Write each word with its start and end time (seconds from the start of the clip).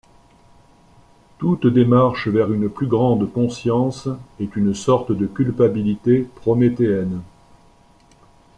Toute 1.37 1.67
démarche 1.67 2.27
vers 2.27 2.51
une 2.51 2.69
plus 2.71 2.87
grande 2.87 3.31
conscience 3.31 4.09
est 4.39 4.55
une 4.55 4.73
sorte 4.73 5.11
de 5.11 5.27
culpabilité 5.27 6.27
prométhéenne. 6.37 7.21